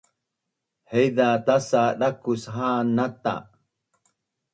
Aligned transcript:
Haiza 0.91 1.27
tas’a 1.45 1.83
dakus 1.99 2.43
ha’an 2.53 2.87
nata 2.95 3.33